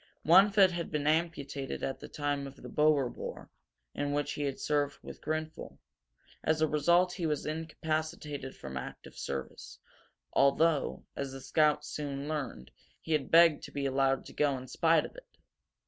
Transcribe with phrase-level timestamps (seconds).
[0.23, 3.51] One foot had been amputated at the time of the Boer War,
[3.93, 5.77] in which he had served with Grenfel.
[6.43, 9.77] As a result he was incapacitated from active service,
[10.33, 14.67] although, as the scouts soon learned, he had begged to be allowed to go in
[14.67, 15.37] spite of it.